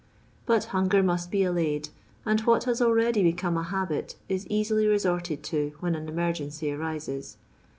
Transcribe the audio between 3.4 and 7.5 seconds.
a habit, is easily resorted to, when an emergency arises.